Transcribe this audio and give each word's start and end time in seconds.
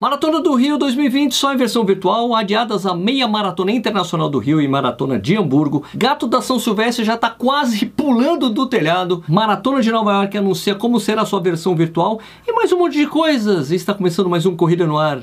Maratona 0.00 0.40
do 0.40 0.54
Rio 0.54 0.78
2020 0.78 1.34
só 1.34 1.52
em 1.52 1.56
versão 1.56 1.84
virtual, 1.84 2.32
adiadas 2.32 2.86
a 2.86 2.94
meia 2.94 3.26
maratona 3.26 3.72
internacional 3.72 4.30
do 4.30 4.38
Rio 4.38 4.60
e 4.60 4.68
maratona 4.68 5.18
de 5.18 5.36
Hamburgo. 5.36 5.84
Gato 5.92 6.28
da 6.28 6.40
São 6.40 6.56
Silvestre 6.56 7.04
já 7.04 7.16
está 7.16 7.28
quase 7.28 7.84
pulando 7.98 8.48
do 8.48 8.68
telhado. 8.68 9.24
Maratona 9.26 9.82
de 9.82 9.90
Nova 9.90 10.12
York 10.12 10.38
anuncia 10.38 10.76
como 10.76 11.00
será 11.00 11.22
a 11.22 11.26
sua 11.26 11.40
versão 11.40 11.74
virtual 11.74 12.20
e 12.46 12.52
mais 12.52 12.70
um 12.70 12.78
monte 12.78 12.96
de 12.96 13.08
coisas. 13.08 13.72
Está 13.72 13.92
começando 13.92 14.30
mais 14.30 14.46
um 14.46 14.54
Corrida 14.54 14.86
no 14.86 14.96
Ar. 14.96 15.18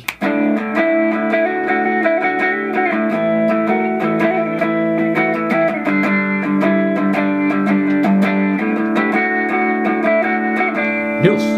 Deus. 11.24 11.55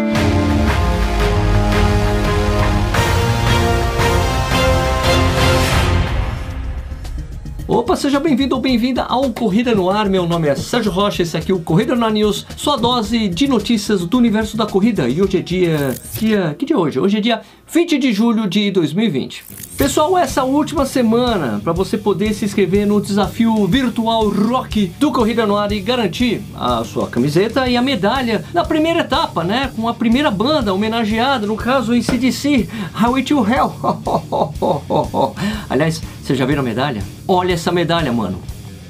Opa, 7.70 7.94
seja 7.96 8.18
bem-vindo 8.18 8.54
ou 8.54 8.62
bem-vinda 8.62 9.02
ao 9.02 9.30
Corrida 9.30 9.74
no 9.74 9.90
Ar. 9.90 10.08
Meu 10.08 10.26
nome 10.26 10.48
é 10.48 10.54
Sérgio 10.54 10.90
Rocha, 10.90 11.22
esse 11.22 11.36
aqui 11.36 11.52
é 11.52 11.54
o 11.54 11.60
Corrida 11.60 11.94
no 11.94 12.02
Ar 12.02 12.10
News, 12.10 12.46
sua 12.56 12.76
dose 12.76 13.28
de 13.28 13.46
notícias 13.46 14.06
do 14.06 14.16
universo 14.16 14.56
da 14.56 14.64
corrida. 14.64 15.06
E 15.06 15.20
hoje 15.20 15.36
é 15.36 15.42
dia. 15.42 15.94
dia 16.18 16.56
que 16.58 16.64
dia 16.64 16.74
é 16.74 16.78
hoje? 16.78 16.98
Hoje 16.98 17.18
é 17.18 17.20
dia 17.20 17.42
20 17.70 17.98
de 17.98 18.10
julho 18.10 18.48
de 18.48 18.70
2020. 18.70 19.44
Pessoal, 19.76 20.16
essa 20.16 20.44
última 20.44 20.86
semana, 20.86 21.60
para 21.62 21.74
você 21.74 21.98
poder 21.98 22.32
se 22.32 22.46
inscrever 22.46 22.86
no 22.86 23.02
desafio 23.02 23.66
virtual 23.66 24.28
Rock 24.30 24.86
do 24.98 25.12
Corrida 25.12 25.46
no 25.46 25.56
Ar 25.56 25.70
e 25.70 25.78
garantir 25.78 26.40
a 26.56 26.82
sua 26.84 27.06
camiseta 27.06 27.68
e 27.68 27.76
a 27.76 27.82
medalha 27.82 28.46
na 28.54 28.64
primeira 28.64 29.00
etapa, 29.00 29.44
né? 29.44 29.70
Com 29.76 29.86
a 29.86 29.92
primeira 29.92 30.30
banda 30.30 30.72
homenageada, 30.72 31.46
no 31.46 31.54
caso 31.54 31.94
em 31.94 32.00
CDC, 32.00 32.66
Highway 32.94 33.22
to 33.22 33.46
Hell. 33.46 33.74
Aliás, 35.68 36.02
você 36.28 36.34
já 36.34 36.44
viram 36.44 36.60
a 36.60 36.64
medalha? 36.64 37.02
Olha 37.26 37.54
essa 37.54 37.72
medalha, 37.72 38.12
mano. 38.12 38.38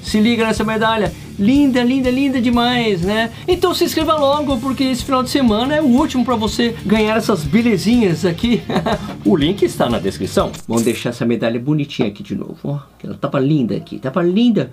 Se 0.03 0.19
liga 0.19 0.45
nessa 0.45 0.65
medalha. 0.65 1.13
Linda, 1.39 1.83
linda, 1.85 2.11
linda 2.11 2.41
demais, 2.41 3.03
né? 3.03 3.31
Então 3.47 3.73
se 3.73 3.85
inscreva 3.85 4.15
logo, 4.15 4.59
porque 4.59 4.85
esse 4.85 5.05
final 5.05 5.23
de 5.23 5.31
semana 5.31 5.77
é 5.77 5.81
o 5.81 5.87
último 5.87 6.25
para 6.25 6.35
você 6.35 6.75
ganhar 6.85 7.17
essas 7.17 7.45
belezinhas 7.45 8.25
aqui. 8.25 8.63
o 9.25 9.37
link 9.37 9.63
está 9.63 9.89
na 9.89 9.99
descrição. 9.99 10.51
Vamos 10.67 10.83
deixar 10.83 11.11
essa 11.11 11.25
medalha 11.25 11.61
bonitinha 11.61 12.09
aqui 12.09 12.23
de 12.23 12.35
novo. 12.35 12.57
Ó, 12.65 12.79
ela 13.05 13.15
tapa 13.15 13.39
linda 13.39 13.77
aqui, 13.77 13.99
tapa 13.99 14.23
linda. 14.23 14.73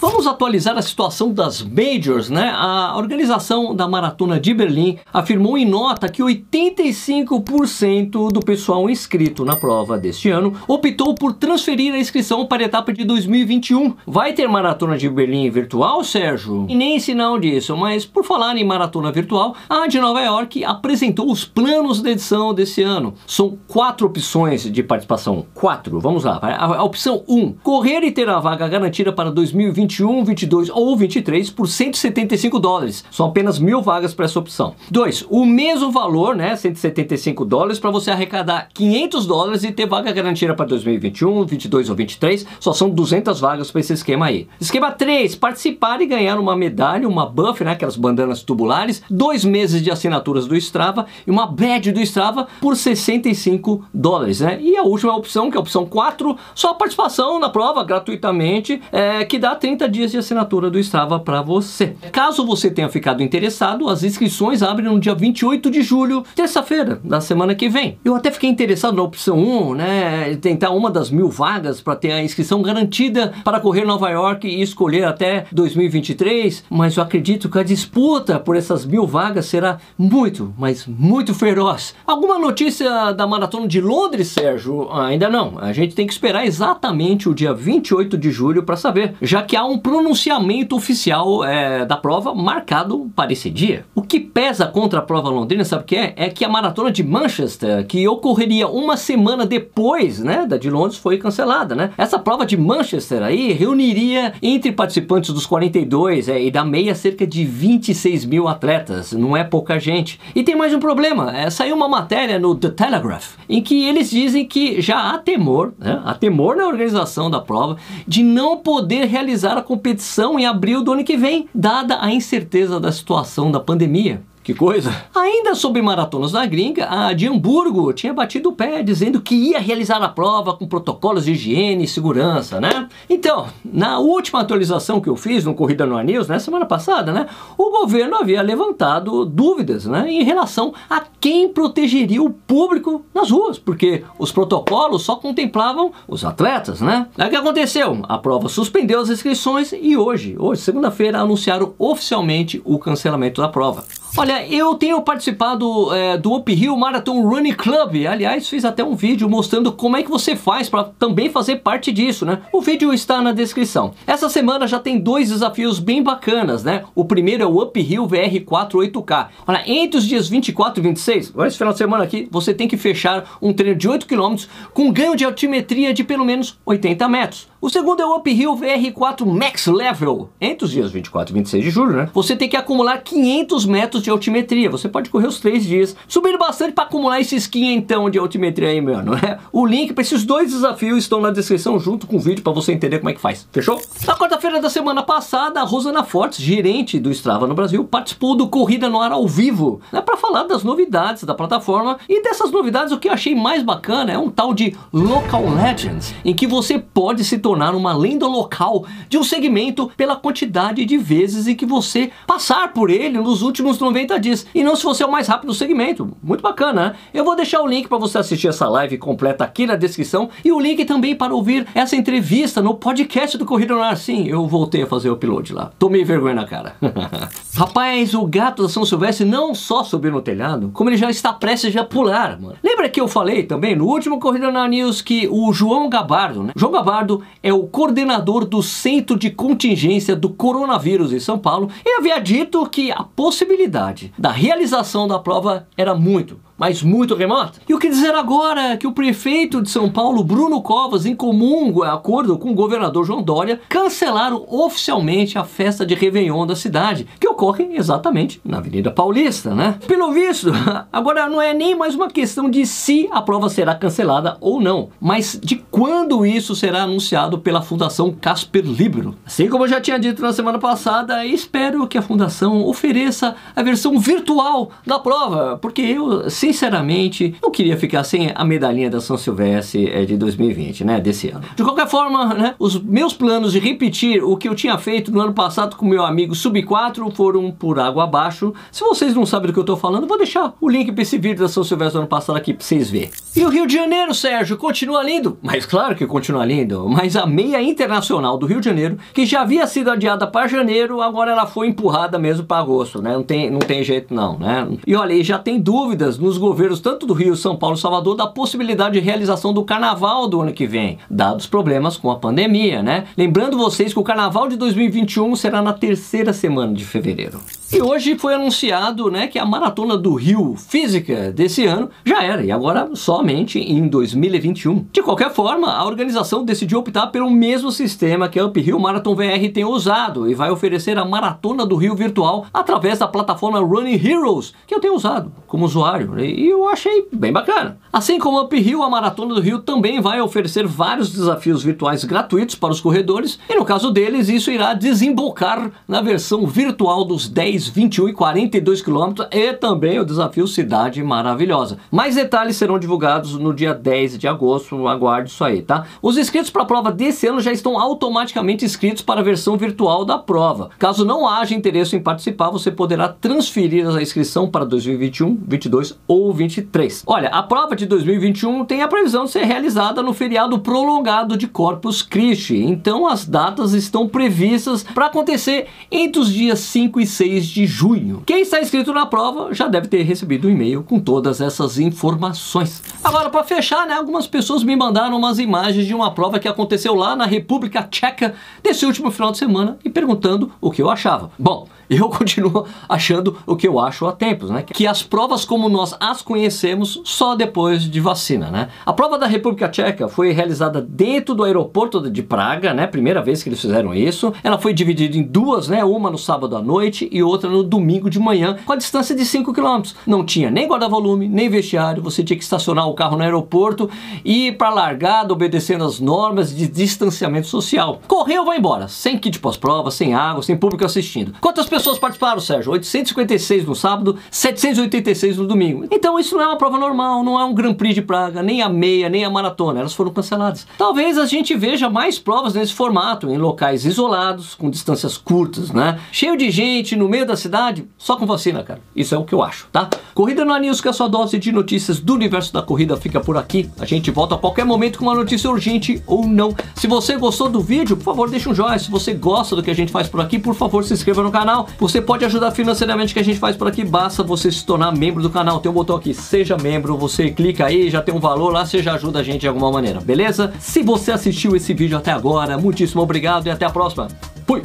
Vamos 0.00 0.26
atualizar 0.26 0.76
a 0.76 0.82
situação 0.82 1.32
das 1.32 1.62
Majors, 1.62 2.30
né? 2.30 2.52
A 2.54 2.96
organização 2.96 3.74
da 3.74 3.86
Maratona 3.86 4.40
de 4.40 4.52
Berlim 4.52 4.98
afirmou 5.12 5.56
em 5.56 5.64
nota 5.64 6.08
que 6.08 6.22
85% 6.22 8.32
do 8.32 8.40
pessoal 8.40 8.90
inscrito 8.90 9.44
na 9.44 9.54
prova 9.54 9.96
deste 9.96 10.30
ano 10.30 10.54
optou 10.66 11.14
por 11.14 11.34
transferir 11.34 11.94
a 11.94 11.98
inscrição 11.98 12.46
para 12.46 12.62
a 12.62 12.66
etapa 12.66 12.92
de 12.92 13.04
2021. 13.04 13.94
Vai 14.06 14.32
ter 14.32 14.48
Maratona 14.48 14.98
de 14.98 15.08
Berlim 15.08 15.43
virtual, 15.50 16.02
Sérgio? 16.04 16.66
E 16.68 16.74
nem 16.74 16.98
sinal 16.98 17.38
disso, 17.38 17.76
mas 17.76 18.04
por 18.04 18.24
falar 18.24 18.56
em 18.56 18.64
maratona 18.64 19.12
virtual, 19.12 19.54
a 19.68 19.86
de 19.86 20.00
Nova 20.00 20.20
York 20.20 20.64
apresentou 20.64 21.30
os 21.30 21.44
planos 21.44 22.00
de 22.00 22.10
edição 22.10 22.54
desse 22.54 22.82
ano. 22.82 23.14
São 23.26 23.58
quatro 23.68 24.06
opções 24.06 24.70
de 24.70 24.82
participação. 24.82 25.46
Quatro, 25.54 26.00
vamos 26.00 26.24
lá. 26.24 26.38
A, 26.42 26.76
a 26.78 26.82
opção 26.82 27.22
1, 27.28 27.38
um, 27.38 27.52
correr 27.62 28.02
e 28.02 28.10
ter 28.10 28.28
a 28.28 28.40
vaga 28.40 28.66
garantida 28.68 29.12
para 29.12 29.30
2021, 29.30 30.24
22 30.24 30.70
ou 30.70 30.96
23 30.96 31.50
por 31.50 31.68
175 31.68 32.58
dólares. 32.58 33.04
São 33.10 33.26
apenas 33.26 33.58
mil 33.58 33.82
vagas 33.82 34.14
para 34.14 34.24
essa 34.24 34.38
opção. 34.38 34.74
2, 34.90 35.26
o 35.30 35.44
mesmo 35.44 35.90
valor, 35.90 36.34
né, 36.34 36.54
175 36.56 37.44
dólares, 37.44 37.78
para 37.78 37.90
você 37.90 38.10
arrecadar 38.10 38.68
500 38.72 39.26
dólares 39.26 39.64
e 39.64 39.72
ter 39.72 39.86
vaga 39.86 40.12
garantida 40.12 40.54
para 40.54 40.66
2021, 40.66 41.44
22 41.44 41.90
ou 41.90 41.96
23. 41.96 42.46
Só 42.60 42.72
são 42.72 42.90
200 42.90 43.40
vagas 43.40 43.70
para 43.70 43.80
esse 43.80 43.92
esquema 43.92 44.26
aí. 44.26 44.48
Esquema 44.60 44.90
3, 44.90 45.33
participar 45.34 46.00
e 46.00 46.06
ganhar 46.06 46.38
uma 46.38 46.56
medalha, 46.56 47.08
uma 47.08 47.26
buff, 47.26 47.62
né, 47.64 47.72
aquelas 47.72 47.96
bandanas 47.96 48.42
tubulares, 48.42 49.02
dois 49.10 49.44
meses 49.44 49.82
de 49.82 49.90
assinaturas 49.90 50.46
do 50.46 50.56
Strava 50.56 51.06
e 51.26 51.30
uma 51.30 51.46
badge 51.46 51.92
do 51.92 52.00
Strava 52.00 52.46
por 52.60 52.76
65 52.76 53.84
dólares, 53.92 54.40
né? 54.40 54.58
E 54.60 54.76
a 54.76 54.82
última 54.82 55.14
opção, 55.16 55.50
que 55.50 55.56
é 55.56 55.58
a 55.58 55.60
opção 55.60 55.86
4, 55.86 56.36
só 56.54 56.70
a 56.70 56.74
participação 56.74 57.38
na 57.38 57.48
prova 57.48 57.82
gratuitamente, 57.84 58.80
é, 58.92 59.24
que 59.24 59.38
dá 59.38 59.54
30 59.54 59.88
dias 59.88 60.10
de 60.10 60.18
assinatura 60.18 60.70
do 60.70 60.78
Strava 60.78 61.18
para 61.18 61.42
você. 61.42 61.96
Caso 62.12 62.44
você 62.44 62.70
tenha 62.70 62.88
ficado 62.88 63.22
interessado, 63.22 63.88
as 63.88 64.02
inscrições 64.02 64.62
abrem 64.62 64.88
no 64.88 65.00
dia 65.00 65.14
28 65.14 65.70
de 65.70 65.82
julho, 65.82 66.24
terça-feira 66.34 67.00
da 67.02 67.20
semana 67.20 67.54
que 67.54 67.68
vem. 67.68 67.98
Eu 68.04 68.14
até 68.14 68.30
fiquei 68.30 68.50
interessado 68.50 68.96
na 68.96 69.02
opção 69.02 69.38
1, 69.38 69.74
né, 69.74 70.36
tentar 70.36 70.70
uma 70.70 70.90
das 70.90 71.10
mil 71.10 71.28
vagas 71.28 71.80
para 71.80 71.96
ter 71.96 72.12
a 72.12 72.22
inscrição 72.22 72.62
garantida 72.62 73.32
para 73.44 73.60
correr 73.60 73.84
Nova 73.84 74.10
York 74.10 74.46
e 74.46 74.62
escolher 74.62 75.04
até 75.04 75.23
até 75.24 75.46
2023, 75.50 76.64
mas 76.68 76.96
eu 76.96 77.02
acredito 77.02 77.48
que 77.48 77.58
a 77.58 77.62
disputa 77.62 78.38
por 78.38 78.56
essas 78.56 78.84
mil 78.84 79.06
vagas 79.06 79.46
será 79.46 79.78
muito, 79.96 80.52
mas 80.58 80.86
muito 80.86 81.34
feroz. 81.34 81.94
Alguma 82.06 82.38
notícia 82.38 83.12
da 83.12 83.26
Maratona 83.26 83.66
de 83.66 83.80
Londres, 83.80 84.28
Sérgio? 84.28 84.92
Ainda 84.92 85.30
não. 85.30 85.58
A 85.58 85.72
gente 85.72 85.94
tem 85.94 86.06
que 86.06 86.12
esperar 86.12 86.44
exatamente 86.44 87.26
o 87.26 87.34
dia 87.34 87.54
28 87.54 88.18
de 88.18 88.30
julho 88.30 88.64
para 88.64 88.76
saber, 88.76 89.14
já 89.22 89.42
que 89.42 89.56
há 89.56 89.64
um 89.64 89.78
pronunciamento 89.78 90.76
oficial 90.76 91.42
é, 91.42 91.86
da 91.86 91.96
prova 91.96 92.34
marcado 92.34 93.10
para 93.16 93.32
esse 93.32 93.48
dia. 93.48 93.86
O 93.94 94.02
que 94.02 94.20
pesa 94.20 94.66
contra 94.66 94.98
a 94.98 95.02
prova 95.02 95.30
londrina, 95.30 95.64
sabe 95.64 95.84
o 95.84 95.86
que 95.86 95.96
é? 95.96 96.12
É 96.16 96.28
que 96.28 96.44
a 96.44 96.48
Maratona 96.50 96.92
de 96.92 97.02
Manchester, 97.02 97.86
que 97.86 98.06
ocorreria 98.06 98.68
uma 98.68 98.98
semana 98.98 99.46
depois 99.46 100.18
né, 100.18 100.44
da 100.46 100.58
de 100.58 100.68
Londres, 100.68 100.98
foi 100.98 101.16
cancelada. 101.16 101.74
Né? 101.74 101.90
Essa 101.96 102.18
prova 102.18 102.44
de 102.44 102.58
Manchester 102.58 103.22
aí 103.22 103.52
reuniria 103.52 104.34
entre 104.42 104.70
participantes 104.70 105.03
participantes 105.04 105.30
dos 105.30 105.46
42 105.46 106.28
é, 106.28 106.42
e 106.42 106.50
da 106.50 106.64
meia 106.64 106.94
cerca 106.94 107.26
de 107.26 107.44
26 107.44 108.24
mil 108.24 108.48
atletas, 108.48 109.12
não 109.12 109.36
é 109.36 109.44
pouca 109.44 109.78
gente. 109.78 110.18
E 110.34 110.42
tem 110.42 110.56
mais 110.56 110.74
um 110.74 110.80
problema, 110.80 111.36
é, 111.36 111.48
saiu 111.50 111.76
uma 111.76 111.88
matéria 111.88 112.38
no 112.38 112.54
The 112.54 112.70
Telegraph 112.70 113.34
em 113.48 113.62
que 113.62 113.84
eles 113.84 114.10
dizem 114.10 114.46
que 114.46 114.80
já 114.80 115.10
há 115.10 115.18
temor, 115.18 115.74
né, 115.78 116.00
há 116.04 116.14
temor 116.14 116.56
na 116.56 116.66
organização 116.66 117.30
da 117.30 117.40
prova 117.40 117.76
de 118.06 118.22
não 118.22 118.56
poder 118.56 119.06
realizar 119.06 119.56
a 119.56 119.62
competição 119.62 120.38
em 120.38 120.46
abril 120.46 120.82
do 120.82 120.92
ano 120.92 121.04
que 121.04 121.16
vem, 121.16 121.48
dada 121.54 121.98
a 122.00 122.12
incerteza 122.12 122.80
da 122.80 122.90
situação 122.90 123.50
da 123.50 123.60
pandemia. 123.60 124.22
Que 124.44 124.52
coisa! 124.52 124.94
Ainda 125.14 125.54
sobre 125.54 125.80
maratonas 125.80 126.32
na 126.32 126.44
gringa, 126.44 126.86
a 126.90 127.14
de 127.14 127.26
Hamburgo 127.26 127.90
tinha 127.94 128.12
batido 128.12 128.50
o 128.50 128.52
pé 128.52 128.82
dizendo 128.82 129.22
que 129.22 129.34
ia 129.34 129.58
realizar 129.58 130.02
a 130.02 130.08
prova 130.10 130.54
com 130.54 130.68
protocolos 130.68 131.24
de 131.24 131.32
higiene 131.32 131.84
e 131.84 131.88
segurança, 131.88 132.60
né? 132.60 132.86
Então, 133.08 133.46
na 133.64 133.98
última 133.98 134.40
atualização 134.40 135.00
que 135.00 135.08
eu 135.08 135.16
fiz 135.16 135.46
no 135.46 135.54
Corrida 135.54 135.86
no 135.86 135.98
News, 136.02 136.28
né, 136.28 136.38
semana 136.38 136.66
passada, 136.66 137.10
né? 137.10 137.26
O 137.56 137.70
governo 137.70 138.16
havia 138.16 138.42
levantado 138.42 139.24
dúvidas, 139.24 139.86
né? 139.86 140.12
Em 140.12 140.22
relação 140.22 140.74
a 140.90 141.02
quem 141.18 141.48
protegeria 141.48 142.22
o 142.22 142.28
público 142.28 143.02
nas 143.14 143.30
ruas, 143.30 143.58
porque 143.58 144.04
os 144.18 144.30
protocolos 144.30 145.04
só 145.04 145.16
contemplavam 145.16 145.90
os 146.06 146.22
atletas, 146.22 146.82
né? 146.82 147.06
Aí 147.16 147.28
o 147.28 147.30
que 147.30 147.36
aconteceu? 147.36 148.00
A 148.02 148.18
prova 148.18 148.50
suspendeu 148.50 149.00
as 149.00 149.08
inscrições 149.08 149.72
e 149.72 149.96
hoje, 149.96 150.36
hoje, 150.38 150.60
segunda-feira, 150.60 151.18
anunciaram 151.18 151.72
oficialmente 151.78 152.60
o 152.62 152.78
cancelamento 152.78 153.40
da 153.40 153.48
prova. 153.48 153.84
Olha, 154.16 154.46
eu 154.46 154.76
tenho 154.76 155.02
participado 155.02 155.92
é, 155.92 156.16
do 156.16 156.36
Uphill 156.36 156.76
Marathon 156.76 157.20
Running 157.22 157.54
Club. 157.54 158.06
Aliás, 158.08 158.48
fiz 158.48 158.64
até 158.64 158.84
um 158.84 158.94
vídeo 158.94 159.28
mostrando 159.28 159.72
como 159.72 159.96
é 159.96 160.04
que 160.04 160.10
você 160.10 160.36
faz 160.36 160.68
para 160.68 160.84
também 160.84 161.28
fazer 161.28 161.56
parte 161.56 161.90
disso, 161.90 162.24
né? 162.24 162.38
O 162.52 162.60
vídeo 162.60 162.94
está 162.94 163.20
na 163.20 163.32
descrição. 163.32 163.92
Essa 164.06 164.28
semana 164.28 164.68
já 164.68 164.78
tem 164.78 165.00
dois 165.00 165.30
desafios 165.30 165.80
bem 165.80 166.00
bacanas, 166.00 166.62
né? 166.62 166.84
O 166.94 167.04
primeiro 167.04 167.42
é 167.42 167.46
o 167.46 167.60
Uphill 167.60 168.06
VR4 168.06 168.70
8K. 168.70 169.28
Olha, 169.48 169.64
entre 169.66 169.98
os 169.98 170.06
dias 170.06 170.28
24 170.28 170.80
e 170.80 170.82
26, 170.84 171.32
esse 171.36 171.58
final 171.58 171.72
de 171.72 171.78
semana 171.78 172.04
aqui, 172.04 172.28
você 172.30 172.54
tem 172.54 172.68
que 172.68 172.76
fechar 172.76 173.36
um 173.42 173.52
treino 173.52 173.76
de 173.76 173.88
8 173.88 174.06
km 174.06 174.36
com 174.72 174.92
ganho 174.92 175.16
de 175.16 175.24
altimetria 175.24 175.92
de 175.92 176.04
pelo 176.04 176.24
menos 176.24 176.56
80 176.64 177.08
metros. 177.08 177.48
O 177.64 177.70
segundo 177.70 178.02
é 178.02 178.04
o 178.04 178.18
Uphill 178.18 178.54
VR4 178.54 179.24
Max 179.24 179.68
Level. 179.68 180.28
Entre 180.38 180.66
os 180.66 180.70
dias 180.70 180.90
24 180.90 181.32
e 181.32 181.38
26 181.38 181.64
de 181.64 181.70
julho, 181.70 181.96
né? 181.96 182.10
Você 182.12 182.36
tem 182.36 182.46
que 182.46 182.58
acumular 182.58 182.98
500 182.98 183.64
metros 183.64 184.02
de 184.02 184.10
altimetria. 184.10 184.68
Você 184.68 184.86
pode 184.86 185.08
correr 185.08 185.26
os 185.26 185.40
três 185.40 185.64
dias, 185.64 185.96
subindo 186.06 186.36
bastante 186.36 186.74
para 186.74 186.84
acumular 186.84 187.22
esse 187.22 187.36
skin 187.36 187.72
então 187.72 188.10
de 188.10 188.18
altimetria 188.18 188.68
aí, 188.68 188.82
mano. 188.82 189.12
Né? 189.12 189.38
O 189.50 189.64
link 189.64 189.94
para 189.94 190.02
esses 190.02 190.26
dois 190.26 190.52
desafios 190.52 190.98
estão 190.98 191.22
na 191.22 191.30
descrição 191.30 191.78
junto 191.78 192.06
com 192.06 192.16
o 192.16 192.20
vídeo 192.20 192.42
para 192.42 192.52
você 192.52 192.70
entender 192.70 192.98
como 192.98 193.08
é 193.08 193.14
que 193.14 193.20
faz. 193.20 193.48
Fechou? 193.50 193.80
Na 194.06 194.14
quarta-feira 194.14 194.60
da 194.60 194.68
semana 194.68 195.02
passada, 195.02 195.62
a 195.62 195.64
Rosana 195.64 196.04
Fortes, 196.04 196.42
gerente 196.42 197.00
do 197.00 197.10
Strava 197.10 197.46
no 197.46 197.54
Brasil, 197.54 197.82
participou 197.82 198.36
do 198.36 198.46
Corrida 198.46 198.90
no 198.90 199.00
Ar 199.00 199.12
ao 199.12 199.26
vivo, 199.26 199.80
né, 199.90 200.02
para 200.02 200.18
falar 200.18 200.42
das 200.42 200.62
novidades 200.62 201.24
da 201.24 201.34
plataforma 201.34 201.96
e 202.06 202.22
dessas 202.22 202.50
novidades 202.50 202.92
o 202.92 202.98
que 202.98 203.08
eu 203.08 203.12
achei 203.14 203.34
mais 203.34 203.62
bacana 203.62 204.12
é 204.12 204.18
um 204.18 204.28
tal 204.28 204.52
de 204.52 204.76
Local 204.92 205.44
Legends, 205.48 206.14
em 206.22 206.34
que 206.34 206.46
você 206.46 206.78
pode 206.78 207.24
se 207.24 207.38
tornar 207.38 207.53
tornar 207.54 207.72
uma 207.76 207.96
lenda 207.96 208.26
local 208.26 208.84
de 209.08 209.16
um 209.16 209.22
segmento 209.22 209.88
pela 209.96 210.16
quantidade 210.16 210.84
de 210.84 210.98
vezes 210.98 211.46
em 211.46 211.54
que 211.54 211.64
você 211.64 212.10
passar 212.26 212.72
por 212.72 212.90
ele 212.90 213.16
nos 213.16 213.42
últimos 213.42 213.78
90 213.78 214.18
dias. 214.18 214.44
E 214.52 214.64
não 214.64 214.74
se 214.74 214.82
você 214.82 215.04
é 215.04 215.06
o 215.06 215.10
mais 215.10 215.28
rápido 215.28 215.50
do 215.50 215.54
segmento. 215.54 216.16
Muito 216.20 216.42
bacana, 216.42 216.74
né? 216.74 216.94
Eu 217.14 217.24
vou 217.24 217.36
deixar 217.36 217.62
o 217.62 217.66
link 217.68 217.86
para 217.86 217.96
você 217.96 218.18
assistir 218.18 218.48
essa 218.48 218.68
live 218.68 218.98
completa 218.98 219.44
aqui 219.44 219.68
na 219.68 219.76
descrição 219.76 220.28
e 220.44 220.50
o 220.50 220.58
link 220.58 220.84
também 220.84 221.14
para 221.14 221.32
ouvir 221.32 221.64
essa 221.76 221.94
entrevista 221.94 222.60
no 222.60 222.74
podcast 222.74 223.38
do 223.38 223.44
Corrida 223.44 223.72
no 223.72 223.82
Ar. 223.82 223.96
Sim, 223.96 224.26
eu 224.26 224.48
voltei 224.48 224.82
a 224.82 224.86
fazer 224.86 225.10
o 225.10 225.12
upload 225.12 225.52
lá. 225.52 225.70
Tomei 225.78 226.02
vergonha 226.02 226.34
na 226.34 226.46
cara. 226.46 226.74
Rapaz, 227.54 228.14
o 228.14 228.26
gato 228.26 228.64
da 228.64 228.68
São 228.68 228.84
Silvestre 228.84 229.24
não 229.24 229.54
só 229.54 229.84
subiu 229.84 230.10
no 230.10 230.20
telhado, 230.20 230.72
como 230.74 230.90
ele 230.90 230.96
já 230.96 231.08
está 231.08 231.32
prestes 231.32 231.76
a 231.76 231.84
pular, 231.84 232.40
mano. 232.40 232.56
Lembra 232.64 232.88
que 232.88 233.00
eu 233.00 233.06
falei 233.06 233.44
também 233.44 233.76
no 233.76 233.86
último 233.86 234.18
Corrida 234.18 234.50
na 234.50 234.66
News 234.66 235.00
que 235.00 235.28
o 235.30 235.52
João 235.52 235.88
Gabardo, 235.88 236.42
né? 236.42 236.52
João 236.56 236.72
Gabardo 236.72 237.22
é 237.44 237.52
o 237.52 237.64
coordenador 237.64 238.46
do 238.46 238.62
Centro 238.62 239.18
de 239.18 239.30
Contingência 239.30 240.16
do 240.16 240.30
Coronavírus 240.30 241.12
em 241.12 241.20
São 241.20 241.38
Paulo 241.38 241.68
e 241.84 241.98
havia 241.98 242.18
dito 242.18 242.66
que 242.70 242.90
a 242.90 243.04
possibilidade 243.04 244.14
da 244.16 244.30
realização 244.30 245.06
da 245.06 245.18
prova 245.18 245.68
era 245.76 245.94
muito, 245.94 246.40
mas 246.56 246.82
muito 246.82 247.14
remota. 247.14 247.60
E 247.68 247.74
o 247.74 247.78
que 247.78 247.88
dizer 247.88 248.14
agora 248.14 248.76
que 248.76 248.86
o 248.86 248.92
prefeito 248.92 249.60
de 249.60 249.70
São 249.70 249.90
Paulo, 249.90 250.22
Bruno 250.22 250.62
Covas, 250.62 251.06
em 251.06 251.14
comum 251.14 251.82
acordo 251.82 252.38
com 252.38 252.50
o 252.50 252.54
governador 252.54 253.04
João 253.04 253.22
Dória, 253.22 253.60
cancelaram 253.68 254.44
oficialmente 254.48 255.38
a 255.38 255.44
festa 255.44 255.84
de 255.84 255.94
Réveillon 255.94 256.46
da 256.46 256.56
cidade, 256.56 257.06
que 257.18 257.28
ocorre 257.28 257.70
exatamente 257.74 258.40
na 258.44 258.58
Avenida 258.58 258.90
Paulista, 258.90 259.54
né? 259.54 259.78
Pelo 259.86 260.12
visto, 260.12 260.52
agora 260.92 261.28
não 261.28 261.40
é 261.40 261.52
nem 261.52 261.74
mais 261.74 261.94
uma 261.94 262.08
questão 262.08 262.48
de 262.48 262.66
se 262.66 263.08
a 263.10 263.20
prova 263.20 263.48
será 263.48 263.74
cancelada 263.74 264.36
ou 264.40 264.60
não, 264.60 264.88
mas 265.00 265.38
de 265.42 265.56
quando 265.70 266.24
isso 266.24 266.54
será 266.54 266.82
anunciado 266.82 267.38
pela 267.38 267.62
Fundação 267.62 268.12
Casper 268.12 268.64
Libro. 268.64 269.14
Assim 269.26 269.48
como 269.48 269.64
eu 269.64 269.68
já 269.68 269.80
tinha 269.80 269.98
dito 269.98 270.22
na 270.22 270.32
semana 270.32 270.58
passada, 270.58 271.24
espero 271.26 271.86
que 271.86 271.98
a 271.98 272.02
fundação 272.02 272.64
ofereça 272.64 273.34
a 273.54 273.62
versão 273.62 273.98
virtual 273.98 274.70
da 274.86 274.98
prova, 274.98 275.58
porque 275.60 275.82
eu 275.82 276.30
sinceramente, 276.44 277.34
eu 277.42 277.50
queria 277.50 277.74
ficar 277.74 278.04
sem 278.04 278.30
a 278.34 278.44
medalhinha 278.44 278.90
da 278.90 279.00
São 279.00 279.16
Silvestre 279.16 279.88
é, 279.88 280.04
de 280.04 280.14
2020, 280.14 280.84
né, 280.84 281.00
desse 281.00 281.30
ano. 281.30 281.42
De 281.56 281.64
qualquer 281.64 281.88
forma, 281.88 282.34
né, 282.34 282.54
os 282.58 282.78
meus 282.78 283.14
planos 283.14 283.52
de 283.52 283.58
repetir 283.58 284.22
o 284.22 284.36
que 284.36 284.46
eu 284.46 284.54
tinha 284.54 284.76
feito 284.76 285.10
no 285.10 285.20
ano 285.20 285.32
passado 285.32 285.74
com 285.74 285.86
meu 285.86 286.04
amigo 286.04 286.34
Sub 286.34 286.62
4 286.62 287.10
foram 287.12 287.50
por 287.50 287.78
água 287.78 288.04
abaixo. 288.04 288.52
Se 288.70 288.84
vocês 288.84 289.14
não 289.14 289.24
sabem 289.24 289.46
do 289.46 289.52
que 289.54 289.58
eu 289.58 289.62
estou 289.62 289.76
falando, 289.76 290.06
vou 290.06 290.18
deixar 290.18 290.54
o 290.60 290.68
link 290.68 290.92
para 290.92 291.00
esse 291.00 291.16
vídeo 291.16 291.40
da 291.40 291.48
São 291.48 291.64
Silvestre 291.64 291.94
do 291.94 292.00
ano 292.00 292.08
passado 292.08 292.36
aqui 292.36 292.52
para 292.52 292.64
vocês 292.64 292.90
verem. 292.90 293.10
E 293.34 293.42
o 293.42 293.48
Rio 293.48 293.66
de 293.66 293.74
Janeiro, 293.74 294.12
Sérgio, 294.14 294.58
continua 294.58 295.02
lindo? 295.02 295.38
Mas 295.42 295.64
claro 295.64 295.96
que 295.96 296.06
continua 296.06 296.44
lindo, 296.44 296.86
mas 296.88 297.16
a 297.16 297.26
meia 297.26 297.62
internacional 297.62 298.36
do 298.36 298.46
Rio 298.46 298.60
de 298.60 298.66
Janeiro, 298.66 298.98
que 299.14 299.24
já 299.24 299.40
havia 299.40 299.66
sido 299.66 299.90
adiada 299.90 300.26
para 300.26 300.46
janeiro, 300.46 301.00
agora 301.00 301.32
ela 301.32 301.46
foi 301.46 301.68
empurrada 301.68 302.18
mesmo 302.18 302.44
para 302.44 302.60
agosto, 302.60 303.00
né? 303.00 303.14
Não 303.14 303.22
tem, 303.22 303.50
não 303.50 303.60
tem 303.60 303.82
jeito 303.82 304.12
não, 304.12 304.38
né? 304.38 304.68
E 304.86 304.94
olha, 304.94 305.24
já 305.24 305.38
tem 305.38 305.58
dúvidas 305.58 306.18
nos 306.18 306.33
governos 306.38 306.80
tanto 306.80 307.06
do 307.06 307.14
Rio, 307.14 307.36
São 307.36 307.56
Paulo 307.56 307.76
e 307.76 307.80
Salvador 307.80 308.16
da 308.16 308.26
possibilidade 308.26 308.94
de 308.94 309.04
realização 309.04 309.52
do 309.52 309.64
carnaval 309.64 310.28
do 310.28 310.40
ano 310.40 310.52
que 310.52 310.66
vem, 310.66 310.98
dados 311.10 311.46
problemas 311.46 311.96
com 311.96 312.10
a 312.10 312.16
pandemia, 312.16 312.82
né? 312.82 313.06
Lembrando 313.16 313.56
vocês 313.56 313.92
que 313.92 313.98
o 313.98 314.04
carnaval 314.04 314.48
de 314.48 314.56
2021 314.56 315.36
será 315.36 315.62
na 315.62 315.72
terceira 315.72 316.32
semana 316.32 316.72
de 316.72 316.84
fevereiro. 316.84 317.40
E 317.74 317.82
hoje 317.82 318.16
foi 318.16 318.34
anunciado 318.34 319.10
né, 319.10 319.26
que 319.26 319.36
a 319.36 319.44
maratona 319.44 319.98
do 319.98 320.14
Rio 320.14 320.54
física 320.56 321.32
desse 321.32 321.66
ano 321.66 321.90
já 322.04 322.22
era, 322.22 322.44
e 322.44 322.52
agora 322.52 322.90
somente 322.94 323.58
em 323.58 323.88
2021. 323.88 324.86
De 324.92 325.02
qualquer 325.02 325.32
forma, 325.32 325.72
a 325.72 325.84
organização 325.84 326.44
decidiu 326.44 326.78
optar 326.78 327.08
pelo 327.08 327.28
mesmo 327.28 327.72
sistema 327.72 328.28
que 328.28 328.38
a 328.38 328.46
Up 328.46 328.60
Rio 328.60 328.78
Marathon 328.78 329.16
VR 329.16 329.50
tem 329.52 329.64
usado 329.64 330.30
e 330.30 330.34
vai 330.34 330.52
oferecer 330.52 330.96
a 330.96 331.04
maratona 331.04 331.66
do 331.66 331.74
Rio 331.74 331.96
virtual 331.96 332.46
através 332.54 333.00
da 333.00 333.08
plataforma 333.08 333.58
Running 333.58 334.00
Heroes, 334.00 334.54
que 334.68 334.74
eu 334.76 334.78
tenho 334.78 334.94
usado 334.94 335.32
como 335.48 335.64
usuário 335.64 336.12
né, 336.12 336.24
e 336.26 336.48
eu 336.48 336.68
achei 336.68 337.08
bem 337.12 337.32
bacana. 337.32 337.76
Assim 337.92 338.20
como 338.20 338.38
a 338.38 338.42
Up 338.42 338.56
Rio, 338.56 338.84
a 338.84 338.90
maratona 338.90 339.34
do 339.34 339.40
Rio 339.40 339.58
também 339.58 340.00
vai 340.00 340.20
oferecer 340.20 340.64
vários 340.64 341.10
desafios 341.10 341.64
virtuais 341.64 342.04
gratuitos 342.04 342.54
para 342.54 342.70
os 342.70 342.80
corredores, 342.80 343.36
e 343.50 343.56
no 343.56 343.64
caso 343.64 343.90
deles, 343.90 344.28
isso 344.28 344.52
irá 344.52 344.74
desembocar 344.74 345.72
na 345.88 346.00
versão 346.00 346.46
virtual 346.46 347.04
dos 347.04 347.28
10 347.28 347.63
21 347.68 348.08
e 348.08 348.12
42 348.12 348.82
quilômetros 348.82 349.28
e 349.30 349.52
também 349.52 349.98
o 349.98 350.04
desafio 350.04 350.46
Cidade 350.46 351.02
Maravilhosa. 351.02 351.78
Mais 351.90 352.14
detalhes 352.14 352.56
serão 352.56 352.78
divulgados 352.78 353.38
no 353.38 353.54
dia 353.54 353.74
10 353.74 354.18
de 354.18 354.28
agosto, 354.28 354.86
aguarde 354.88 355.30
isso 355.30 355.44
aí, 355.44 355.62
tá? 355.62 355.84
Os 356.02 356.16
inscritos 356.16 356.50
para 356.50 356.62
a 356.62 356.66
prova 356.66 356.90
desse 356.90 357.26
ano 357.26 357.40
já 357.40 357.52
estão 357.52 357.78
automaticamente 357.78 358.64
inscritos 358.64 359.02
para 359.02 359.20
a 359.20 359.24
versão 359.24 359.56
virtual 359.56 360.04
da 360.04 360.18
prova. 360.18 360.70
Caso 360.78 361.04
não 361.04 361.28
haja 361.28 361.54
interesse 361.54 361.96
em 361.96 362.02
participar, 362.02 362.50
você 362.50 362.70
poderá 362.70 363.08
transferir 363.08 363.88
a 363.88 364.02
inscrição 364.02 364.48
para 364.48 364.64
2021, 364.64 365.38
22 365.46 365.98
ou 366.06 366.32
23. 366.32 367.04
Olha, 367.06 367.28
a 367.28 367.42
prova 367.42 367.76
de 367.76 367.86
2021 367.86 368.64
tem 368.64 368.82
a 368.82 368.88
previsão 368.88 369.24
de 369.24 369.30
ser 369.30 369.44
realizada 369.44 370.02
no 370.02 370.12
feriado 370.12 370.58
prolongado 370.58 371.36
de 371.36 371.46
Corpus 371.46 372.02
Christi, 372.02 372.56
então 372.56 373.06
as 373.06 373.26
datas 373.26 373.72
estão 373.72 374.08
previstas 374.08 374.82
para 374.82 375.06
acontecer 375.06 375.66
entre 375.90 376.20
os 376.20 376.32
dias 376.32 376.58
5 376.60 377.00
e 377.00 377.06
6 377.06 377.46
de 377.46 377.53
junho. 377.66 378.22
Quem 378.26 378.42
está 378.42 378.60
inscrito 378.60 378.92
na 378.92 379.06
prova 379.06 379.54
já 379.54 379.68
deve 379.68 379.88
ter 379.88 380.02
recebido 380.02 380.48
um 380.48 380.50
e-mail 380.50 380.82
com 380.82 380.98
todas 380.98 381.40
essas 381.40 381.78
informações. 381.78 382.82
Agora, 383.02 383.30
para 383.30 383.44
fechar, 383.44 383.86
né, 383.86 383.94
algumas 383.94 384.26
pessoas 384.26 384.64
me 384.64 384.74
mandaram 384.74 385.16
umas 385.16 385.38
imagens 385.38 385.86
de 385.86 385.94
uma 385.94 386.10
prova 386.10 386.38
que 386.38 386.48
aconteceu 386.48 386.94
lá 386.94 387.14
na 387.14 387.26
República 387.26 387.82
Tcheca 387.82 388.34
desse 388.62 388.84
último 388.84 389.10
final 389.10 389.30
de 389.30 389.38
semana 389.38 389.78
e 389.84 389.90
perguntando 389.90 390.50
o 390.60 390.70
que 390.70 390.82
eu 390.82 390.90
achava. 390.90 391.30
Bom, 391.38 391.68
eu 391.88 392.08
continuo 392.10 392.66
achando 392.88 393.36
o 393.46 393.56
que 393.56 393.66
eu 393.66 393.78
acho 393.78 394.06
há 394.06 394.12
tempos, 394.12 394.50
né? 394.50 394.62
Que 394.62 394.86
as 394.86 395.02
provas 395.02 395.44
como 395.44 395.68
nós 395.68 395.94
as 396.00 396.22
conhecemos 396.22 397.00
só 397.04 397.34
depois 397.34 397.82
de 397.82 398.00
vacina, 398.00 398.50
né? 398.50 398.68
A 398.84 398.92
prova 398.92 399.18
da 399.18 399.26
República 399.26 399.68
Tcheca 399.68 400.08
foi 400.08 400.32
realizada 400.32 400.80
dentro 400.80 401.34
do 401.34 401.44
aeroporto 401.44 402.10
de 402.10 402.22
Praga, 402.22 402.72
né? 402.74 402.86
Primeira 402.86 403.22
vez 403.22 403.42
que 403.42 403.48
eles 403.48 403.60
fizeram 403.60 403.94
isso. 403.94 404.32
Ela 404.42 404.58
foi 404.58 404.72
dividida 404.72 405.16
em 405.16 405.22
duas, 405.22 405.68
né? 405.68 405.84
Uma 405.84 406.10
no 406.10 406.18
sábado 406.18 406.56
à 406.56 406.62
noite 406.62 407.08
e 407.10 407.22
outra 407.22 407.48
no 407.48 407.62
domingo 407.62 408.08
de 408.08 408.18
manhã, 408.18 408.56
com 408.64 408.72
a 408.72 408.76
distância 408.76 409.14
de 409.14 409.24
5 409.24 409.52
km. 409.52 409.82
Não 410.06 410.24
tinha 410.24 410.50
nem 410.50 410.66
guarda-volume, 410.66 411.28
nem 411.28 411.48
vestiário, 411.48 412.02
você 412.02 412.22
tinha 412.22 412.36
que 412.36 412.44
estacionar 412.44 412.88
o 412.88 412.94
carro 412.94 413.16
no 413.16 413.22
aeroporto 413.22 413.88
e 414.24 414.48
ir 414.48 414.56
para 414.56 414.70
largada 414.70 415.32
obedecendo 415.32 415.84
as 415.84 416.00
normas 416.00 416.54
de 416.54 416.66
distanciamento 416.66 417.46
social. 417.46 418.00
Correu, 418.06 418.44
vai 418.44 418.58
embora, 418.58 418.88
sem 418.88 419.18
kit 419.18 419.38
pós-prova, 419.38 419.90
sem 419.90 420.14
água, 420.14 420.42
sem 420.42 420.56
público 420.56 420.84
assistindo. 420.84 421.34
Quantas 421.40 421.66
pessoas 421.74 421.98
participaram, 421.98 422.40
Sérgio? 422.40 422.70
856 422.70 423.66
no 423.66 423.74
sábado, 423.74 424.16
786 424.30 425.38
no 425.38 425.46
domingo. 425.46 425.88
Então 425.90 426.20
isso 426.20 426.36
não 426.36 426.44
é 426.44 426.46
uma 426.46 426.56
prova 426.56 426.78
normal, 426.78 427.24
não 427.24 427.40
é 427.40 427.44
um 427.44 427.52
Grand 427.52 427.74
Prix 427.74 427.96
de 427.96 428.02
Praga, 428.02 428.44
nem 428.44 428.62
a 428.62 428.68
meia, 428.68 429.08
nem 429.08 429.24
a 429.24 429.30
maratona, 429.30 429.80
elas 429.80 429.92
foram 429.92 430.12
canceladas. 430.12 430.68
Talvez 430.78 431.18
a 431.18 431.26
gente 431.26 431.52
veja 431.56 431.90
mais 431.90 432.16
provas 432.16 432.54
nesse 432.54 432.72
formato, 432.72 433.28
em 433.28 433.36
locais 433.36 433.84
isolados, 433.84 434.54
com 434.54 434.70
distâncias 434.70 435.16
curtas, 435.18 435.72
né? 435.72 435.98
Cheio 436.12 436.36
de 436.36 436.48
gente 436.48 436.94
no 436.94 437.08
meio 437.08 437.26
da 437.26 437.34
cidade, 437.34 437.88
só 437.98 438.16
com 438.16 438.24
vacina, 438.24 438.62
cara. 438.62 438.80
Isso 438.94 439.12
é 439.12 439.18
o 439.18 439.24
que 439.24 439.34
eu 439.34 439.42
acho, 439.42 439.66
tá? 439.72 439.90
Corrida 440.14 440.44
no 440.44 440.56
News, 440.56 440.80
que 440.80 440.86
é 440.86 440.92
a 440.92 440.94
sua 440.94 441.08
dose 441.08 441.40
de 441.40 441.50
notícias 441.50 441.98
do 441.98 442.14
universo 442.14 442.52
da 442.52 442.62
corrida, 442.62 442.96
fica 442.96 443.20
por 443.20 443.36
aqui. 443.36 443.68
A 443.80 443.84
gente 443.84 444.12
volta 444.12 444.36
a 444.36 444.38
qualquer 444.38 444.64
momento 444.64 445.00
com 445.00 445.06
uma 445.06 445.14
notícia 445.14 445.50
urgente 445.50 446.00
ou 446.06 446.24
não. 446.24 446.54
Se 446.76 446.86
você 446.86 447.16
gostou 447.16 447.48
do 447.48 447.60
vídeo, 447.60 447.96
por 447.96 448.04
favor, 448.04 448.30
deixa 448.30 448.48
um 448.48 448.54
joinha. 448.54 448.78
Se 448.78 448.90
você 448.90 449.12
gosta 449.12 449.56
do 449.56 449.62
que 449.62 449.70
a 449.72 449.74
gente 449.74 449.90
faz 449.90 450.08
por 450.08 450.20
aqui, 450.20 450.38
por 450.38 450.54
favor, 450.54 450.84
se 450.84 450.94
inscreva 450.94 451.22
no 451.22 451.32
canal. 451.32 451.63
Você 451.78 452.00
pode 452.00 452.24
ajudar 452.24 452.50
financeiramente 452.50 453.12
que 453.12 453.20
a 453.20 453.24
gente 453.24 453.38
faz 453.38 453.56
por 453.56 453.68
aqui, 453.68 453.84
basta 453.84 454.22
você 454.22 454.50
se 454.50 454.64
tornar 454.64 454.92
membro 454.92 455.22
do 455.22 455.30
canal. 455.30 455.60
Tem 455.60 455.70
um 455.70 455.74
botão 455.74 455.96
aqui, 455.96 456.12
seja 456.12 456.56
membro, 456.56 456.96
você 456.96 457.30
clica 457.30 457.66
aí, 457.66 457.90
já 457.90 458.02
tem 458.02 458.14
um 458.14 458.20
valor 458.20 458.52
lá, 458.52 458.64
você 458.64 458.82
já 458.82 458.94
ajuda 458.94 459.20
a 459.20 459.22
gente 459.22 459.40
de 459.42 459.48
alguma 459.48 459.70
maneira, 459.70 460.00
beleza? 460.00 460.52
Se 460.58 460.82
você 460.82 461.12
assistiu 461.12 461.54
esse 461.54 461.72
vídeo 461.74 461.96
até 461.96 462.12
agora, 462.12 462.58
muitíssimo 462.58 463.02
obrigado 463.02 463.46
e 463.46 463.50
até 463.50 463.64
a 463.64 463.70
próxima. 463.70 464.08
Fui! 464.46 464.62